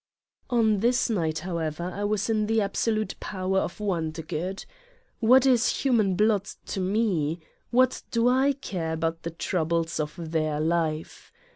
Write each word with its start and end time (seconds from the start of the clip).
On 0.49 0.79
this 0.79 1.11
night 1.11 1.37
however 1.45 1.83
I 1.95 2.05
was 2.05 2.27
in 2.27 2.47
the 2.47 2.59
absolute 2.59 3.13
power 3.19 3.59
of 3.59 3.79
Wondergood. 3.79 4.65
What 5.19 5.45
is 5.45 5.83
human 5.83 6.15
blood 6.15 6.45
to 6.73 6.79
Me? 6.79 7.39
What 7.69 8.01
do 8.09 8.27
I 8.27 8.53
care 8.53 8.93
about 8.93 9.21
the 9.21 9.29
troubles 9.29 9.99
of 9.99 10.19
their 10.31 10.59
life 10.59 11.31